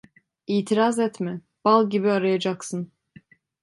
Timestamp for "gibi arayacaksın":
1.89-2.91